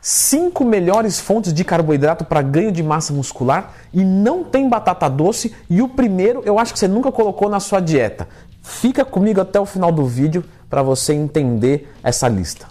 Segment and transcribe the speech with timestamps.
[0.00, 5.54] cinco melhores fontes de carboidrato para ganho de massa muscular e não tem batata doce.
[5.68, 8.28] E o primeiro eu acho que você nunca colocou na sua dieta.
[8.62, 12.66] Fica comigo até o final do vídeo para você entender essa lista.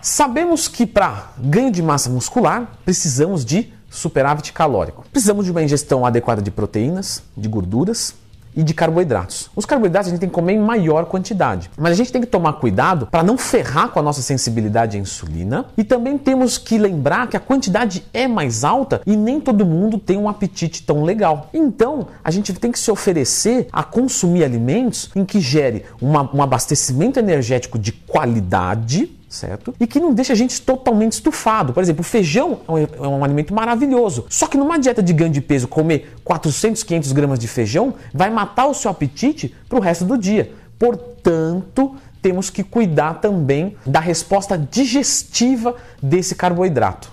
[0.00, 5.04] Sabemos que para ganho de massa muscular precisamos de superávit calórico.
[5.10, 8.14] Precisamos de uma ingestão adequada de proteínas, de gorduras,
[8.56, 9.50] e de carboidratos.
[9.54, 12.26] Os carboidratos a gente tem que comer em maior quantidade, mas a gente tem que
[12.26, 16.78] tomar cuidado para não ferrar com a nossa sensibilidade à insulina e também temos que
[16.78, 21.02] lembrar que a quantidade é mais alta e nem todo mundo tem um apetite tão
[21.02, 21.48] legal.
[21.52, 26.42] Então a gente tem que se oferecer a consumir alimentos em que gere uma, um
[26.42, 29.74] abastecimento energético de qualidade certo?
[29.80, 31.72] E que não deixa a gente totalmente estufado.
[31.72, 34.26] Por exemplo, o feijão é um, é um, alimento maravilhoso.
[34.30, 38.30] Só que numa dieta de ganho de peso, comer 400, 500 gramas de feijão vai
[38.30, 40.52] matar o seu apetite para o resto do dia.
[40.78, 47.10] Portanto, temos que cuidar também da resposta digestiva desse carboidrato.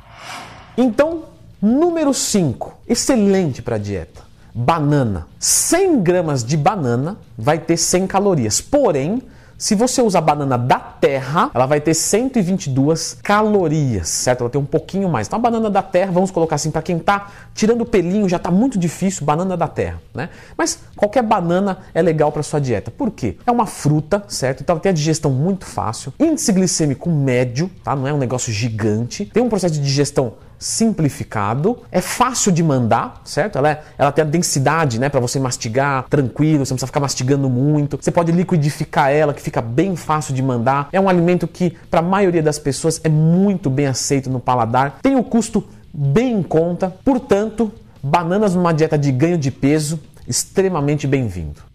[0.78, 1.24] Então,
[1.62, 4.22] número 5, excelente para dieta.
[4.54, 5.28] Banana.
[5.40, 8.62] 100 gramas de banana vai ter 100 calorias.
[8.62, 9.22] Porém,
[9.62, 14.42] se você usa a banana da terra, ela vai ter 122 calorias, certo?
[14.42, 15.28] Ela tem um pouquinho mais.
[15.28, 18.40] Então a banana da terra, vamos colocar assim, para quem tá tirando o pelinho, já
[18.40, 20.30] tá muito difícil, banana da terra, né?
[20.58, 22.90] Mas qualquer banana é legal para sua dieta.
[22.90, 23.38] Por quê?
[23.46, 24.62] É uma fruta, certo?
[24.62, 27.96] Então ela tem a digestão muito fácil, índice glicêmico médio, tá?
[27.96, 29.26] Não é um negócio gigante.
[29.26, 33.58] Tem um processo de digestão simplificado, é fácil de mandar, certo?
[33.58, 37.00] Ela, é, ela tem a densidade, né, para você mastigar tranquilo, você não precisa ficar
[37.00, 37.98] mastigando muito.
[38.00, 40.88] Você pode liquidificar ela, que fica bem fácil de mandar.
[40.92, 45.00] É um alimento que, para a maioria das pessoas, é muito bem aceito no paladar.
[45.02, 47.72] Tem o custo bem em conta, portanto,
[48.04, 51.71] bananas numa dieta de ganho de peso, extremamente bem-vindo.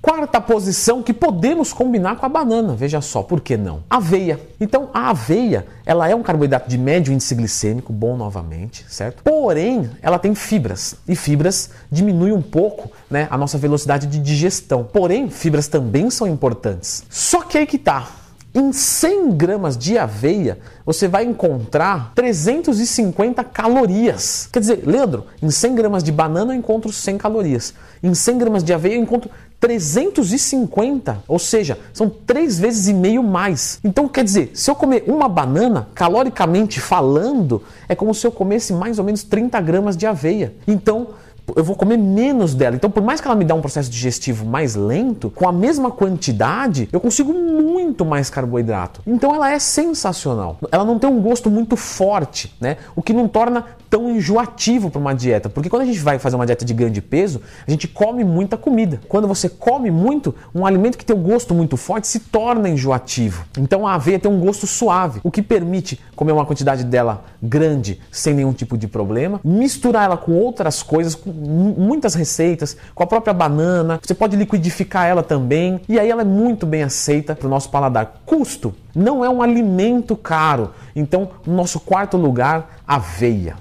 [0.00, 3.82] Quarta posição que podemos combinar com a banana, veja só, por que não?
[3.90, 4.40] Aveia.
[4.60, 9.24] Então, a aveia, ela é um carboidrato de médio índice glicêmico, bom novamente, certo?
[9.24, 14.84] Porém, ela tem fibras, e fibras diminuem um pouco né, a nossa velocidade de digestão.
[14.84, 17.04] Porém, fibras também são importantes.
[17.10, 18.08] Só que aí que tá,
[18.54, 24.48] em 100 gramas de aveia, você vai encontrar 350 calorias.
[24.50, 27.74] Quer dizer, Leandro, em 100 gramas de banana eu encontro 100 calorias.
[28.02, 33.22] Em 100 gramas de aveia eu encontro 350, ou seja, são três vezes e meio
[33.22, 33.80] mais.
[33.82, 38.72] Então, quer dizer, se eu comer uma banana, caloricamente falando, é como se eu comesse
[38.72, 40.54] mais ou menos 30 gramas de aveia.
[40.66, 41.08] Então,
[41.56, 42.76] eu vou comer menos dela.
[42.76, 45.90] Então, por mais que ela me dê um processo digestivo mais lento, com a mesma
[45.90, 49.00] quantidade, eu consigo muito mais carboidrato.
[49.06, 50.58] Então, ela é sensacional.
[50.70, 52.76] Ela não tem um gosto muito forte, né?
[52.94, 55.48] O que não torna tão enjoativo para uma dieta.
[55.48, 58.24] Porque quando a gente vai fazer uma dieta de ganho de peso, a gente come
[58.24, 59.00] muita comida.
[59.08, 63.44] Quando você come muito, um alimento que tem um gosto muito forte se torna enjoativo.
[63.58, 68.00] Então, a aveia tem um gosto suave, o que permite comer uma quantidade dela grande
[68.10, 73.06] sem nenhum tipo de problema, misturar ela com outras coisas, com muitas receitas, com a
[73.06, 77.46] própria banana, você pode liquidificar ela também, e aí ela é muito bem aceita para
[77.46, 78.20] o nosso paladar.
[78.26, 83.56] Custo não é um alimento caro, então, nosso quarto lugar, aveia.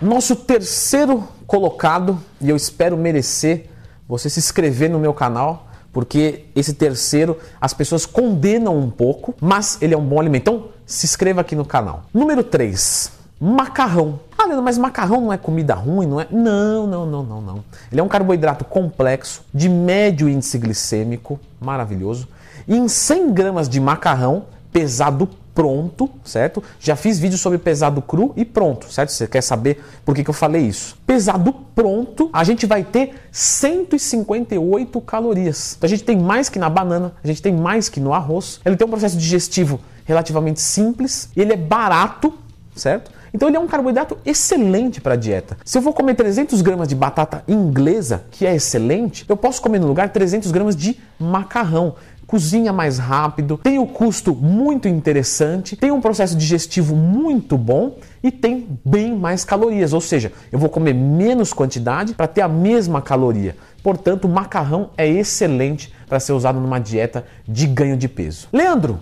[0.00, 3.66] Nosso terceiro colocado, e eu espero merecer
[4.08, 9.78] você se inscrever no meu canal, porque esse terceiro as pessoas condenam um pouco, mas
[9.80, 10.42] ele é um bom alimento.
[10.42, 12.04] Então, se inscreva aqui no canal.
[12.12, 14.20] Número 3, macarrão.
[14.42, 16.26] Ah, Leandro, mas macarrão não é comida ruim, não é?
[16.28, 17.64] Não, não, não, não, não.
[17.92, 22.26] Ele é um carboidrato complexo, de médio índice glicêmico, maravilhoso.
[22.66, 26.60] E em 100 gramas de macarrão, pesado pronto, certo?
[26.80, 29.12] Já fiz vídeo sobre pesado cru e pronto, certo?
[29.12, 30.98] Você quer saber por que, que eu falei isso?
[31.06, 35.76] Pesado pronto, a gente vai ter 158 calorias.
[35.78, 38.60] Então a gente tem mais que na banana, a gente tem mais que no arroz.
[38.64, 42.34] Ele tem um processo digestivo relativamente simples, ele é barato,
[42.74, 43.21] certo?
[43.32, 45.56] Então ele é um carboidrato excelente para a dieta.
[45.64, 49.78] Se eu vou comer 300 gramas de batata inglesa, que é excelente, eu posso comer
[49.78, 51.94] no lugar 300 gramas de macarrão
[52.32, 58.30] cozinha mais rápido, tem o custo muito interessante, tem um processo digestivo muito bom e
[58.30, 63.02] tem bem mais calorias, ou seja, eu vou comer menos quantidade para ter a mesma
[63.02, 63.54] caloria.
[63.82, 68.48] Portanto, o macarrão é excelente para ser usado numa dieta de ganho de peso.
[68.50, 69.00] Leandro,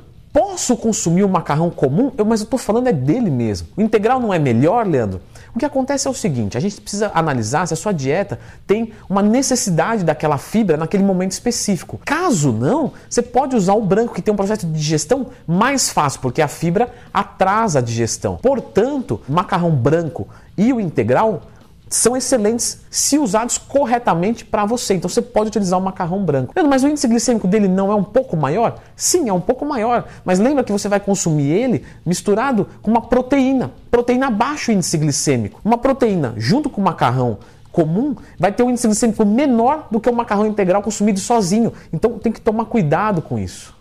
[0.60, 2.12] Posso consumir o macarrão comum?
[2.18, 3.68] Eu, mas eu estou falando é dele mesmo.
[3.78, 5.18] O integral não é melhor, Leandro?
[5.54, 8.92] O que acontece é o seguinte: a gente precisa analisar se a sua dieta tem
[9.08, 11.98] uma necessidade daquela fibra naquele momento específico.
[12.04, 16.20] Caso não, você pode usar o branco, que tem um processo de digestão mais fácil,
[16.20, 18.36] porque a fibra atrasa a digestão.
[18.36, 20.28] Portanto, macarrão branco
[20.58, 21.40] e o integral
[21.90, 24.94] são excelentes se usados corretamente para você.
[24.94, 26.54] Então você pode utilizar o macarrão branco.
[26.68, 28.78] Mas o índice glicêmico dele não é um pouco maior?
[28.94, 30.06] Sim, é um pouco maior.
[30.24, 33.72] Mas lembra que você vai consumir ele misturado com uma proteína.
[33.90, 35.60] Proteína baixo índice glicêmico.
[35.64, 37.38] Uma proteína junto com o macarrão
[37.72, 41.72] comum vai ter um índice glicêmico menor do que o macarrão integral consumido sozinho.
[41.92, 43.74] Então tem que tomar cuidado com isso.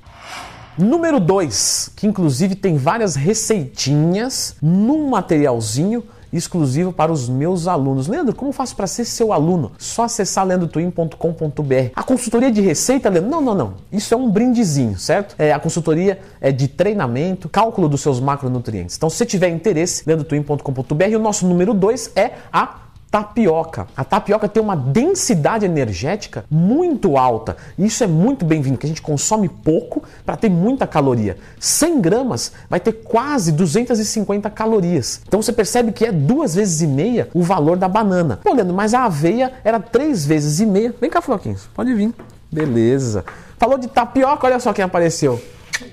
[0.76, 8.08] Número 2, que inclusive tem várias receitinhas num materialzinho exclusivo para os meus alunos.
[8.08, 9.72] Leandro, como faço para ser seu aluno?
[9.78, 11.92] Só acessar leandrotwin.com.br.
[11.96, 13.30] A consultoria de receita, Leandro?
[13.30, 13.74] Não, não, não.
[13.92, 15.36] Isso é um brindezinho, certo?
[15.38, 18.96] É, a consultoria é de treinamento, cálculo dos seus macronutrientes.
[18.96, 21.16] Então, se tiver interesse, leandrotwin.com.br.
[21.16, 22.79] O nosso número 2 é a
[23.10, 23.88] tapioca.
[23.98, 27.58] A tapioca tem uma densidade energética muito alta.
[27.78, 31.38] Isso é muito bem-vindo, que a gente consome pouco para ter muita caloria.
[31.60, 35.22] 100 gramas vai ter quase 250 calorias.
[35.28, 38.40] Então você percebe que é duas vezes e meia o valor da banana.
[38.44, 40.94] Pô, Leandro, mas a aveia era três vezes e meia.
[41.02, 42.14] Vem cá, Floquinhos, pode vir.
[42.52, 43.26] Beleza.
[43.58, 45.42] Falou de tapioca, olha só quem apareceu.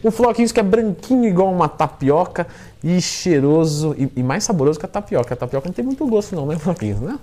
[0.02, 2.46] O Floquinhos que é branquinho igual uma tapioca
[2.82, 5.34] e cheiroso e, e, mais saboroso que a tapioca.
[5.34, 7.18] A tapioca não tem muito gosto não, né, Floquinhos, né?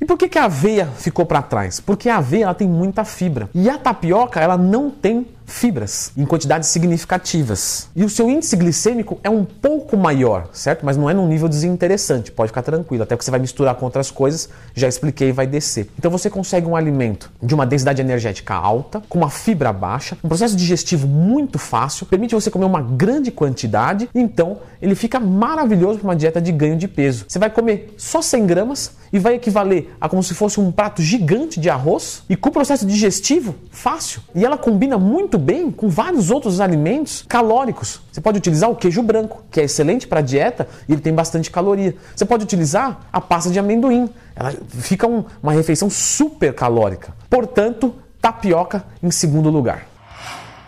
[0.00, 1.80] E por que, que a aveia ficou para trás?
[1.80, 3.48] Porque a aveia ela tem muita fibra.
[3.54, 7.88] E a tapioca ela não tem fibras em quantidades significativas.
[7.94, 10.84] E o seu índice glicêmico é um pouco maior, certo?
[10.84, 13.84] Mas não é num nível desinteressante, pode ficar tranquilo, até que você vai misturar com
[13.84, 15.88] outras coisas, já expliquei, vai descer.
[15.98, 20.28] Então você consegue um alimento de uma densidade energética alta, com uma fibra baixa, um
[20.28, 26.08] processo digestivo muito fácil, permite você comer uma grande quantidade, então ele fica maravilhoso para
[26.08, 27.24] uma dieta de ganho de peso.
[27.28, 31.00] Você vai comer só 100 gramas e vai equivaler a como se fosse um prato
[31.02, 34.20] gigante de arroz e com o processo digestivo fácil.
[34.34, 38.00] E ela combina muito muito bem com vários outros alimentos calóricos.
[38.10, 41.50] Você pode utilizar o queijo branco, que é excelente para dieta e ele tem bastante
[41.50, 41.94] caloria.
[42.14, 47.14] Você pode utilizar a pasta de amendoim, ela fica um, uma refeição super calórica.
[47.28, 49.86] Portanto, tapioca em segundo lugar.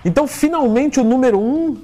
[0.05, 1.79] Então, finalmente, o número um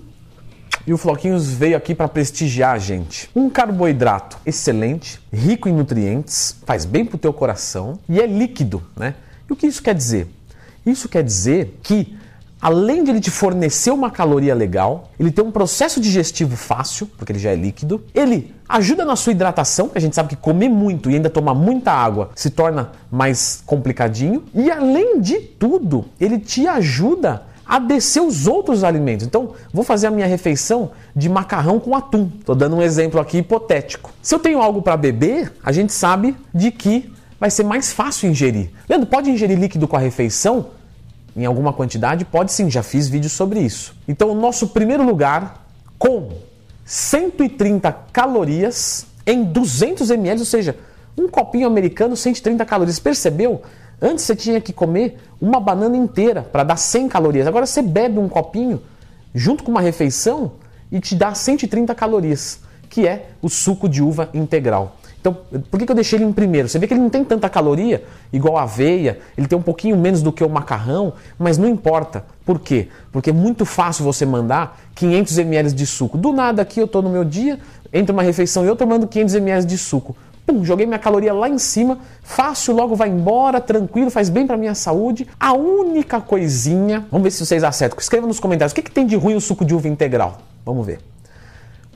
[0.87, 3.31] e o Floquinhos veio aqui para prestigiar a gente.
[3.35, 8.83] Um carboidrato excelente, rico em nutrientes, faz bem para o teu coração e é líquido,
[8.95, 9.15] né?
[9.49, 10.29] E o que isso quer dizer?
[10.85, 12.15] Isso quer dizer que
[12.65, 17.31] além de ele te fornecer uma caloria legal, ele tem um processo digestivo fácil, porque
[17.31, 21.11] ele já é líquido, ele ajuda na sua hidratação, a gente sabe que comer muito
[21.11, 26.67] e ainda tomar muita água se torna mais complicadinho, e além de tudo, ele te
[26.67, 29.27] ajuda a descer os outros alimentos.
[29.27, 32.31] Então, vou fazer a minha refeição de macarrão com atum.
[32.41, 34.11] Estou dando um exemplo aqui hipotético.
[34.23, 38.31] Se eu tenho algo para beber, a gente sabe de que vai ser mais fácil
[38.31, 38.71] ingerir.
[38.89, 40.69] Leandro, pode ingerir líquido com a refeição?
[41.37, 42.25] Em alguma quantidade?
[42.25, 43.95] Pode sim, já fiz vídeo sobre isso.
[44.07, 45.67] Então, o nosso primeiro lugar
[45.99, 46.31] com
[46.85, 50.77] 130 calorias em 200 ml, ou seja,
[51.17, 52.99] um copinho americano, 130 calorias.
[52.99, 53.63] Percebeu?
[54.01, 57.47] Antes você tinha que comer uma banana inteira para dar 100 calorias.
[57.47, 58.83] Agora você bebe um copinho
[59.35, 60.53] junto com uma refeição
[60.91, 62.61] e te dá 130 calorias,
[62.91, 64.97] que é o suco de uva integral.
[65.25, 65.39] Então,
[65.71, 66.69] por que, eu deixei ele em primeiro?
[66.69, 69.97] Você vê que ele não tem tanta caloria, igual a aveia, ele tem um pouquinho
[69.97, 72.27] menos do que o macarrão, mas não importa.
[72.45, 72.89] Por quê?
[73.11, 76.19] Porque é muito fácil você mandar 500 ml de suco.
[76.19, 77.59] Do nada aqui eu estou no meu dia,
[77.91, 80.15] entre uma refeição e eu mando 500 ml de suco.
[80.45, 84.59] Pum, joguei minha caloria lá em cima, fácil, logo vai embora, tranquilo, faz bem para
[84.59, 85.27] minha saúde.
[85.41, 87.99] A única coisinha, vamos ver se vocês acertam.
[87.99, 90.37] Escreva nos comentários o que, que tem de ruim o suco de uva integral.
[90.67, 91.14] Vamos ver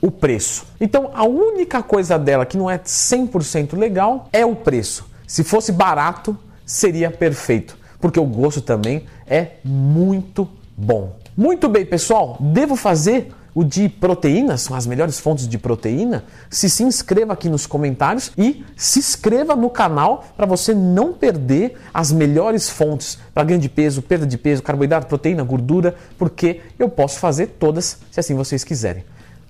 [0.01, 0.65] o preço.
[0.79, 5.07] Então, a única coisa dela que não é 100% legal é o preço.
[5.27, 11.15] Se fosse barato, seria perfeito, porque o gosto também é muito bom.
[11.35, 16.69] Muito bem, pessoal, devo fazer o de proteínas, são as melhores fontes de proteína, se
[16.69, 22.11] se inscreva aqui nos comentários e se inscreva no canal para você não perder as
[22.11, 27.19] melhores fontes para ganho de peso, perda de peso, carboidrato, proteína, gordura, porque eu posso
[27.19, 29.03] fazer todas se assim vocês quiserem.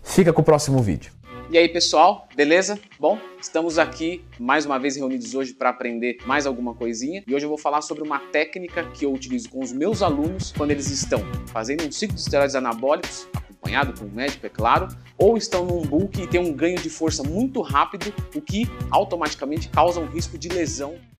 [0.09, 1.11] Fica com o próximo vídeo.
[1.51, 2.79] E aí, pessoal, beleza?
[2.99, 7.23] Bom, estamos aqui mais uma vez reunidos hoje para aprender mais alguma coisinha.
[7.27, 10.51] E hoje eu vou falar sobre uma técnica que eu utilizo com os meus alunos
[10.51, 14.87] quando eles estão fazendo um ciclo de esteroides anabólicos, acompanhado com o médico, é claro,
[15.15, 19.69] ou estão num bulk e tem um ganho de força muito rápido, o que automaticamente
[19.69, 20.95] causa um risco de lesão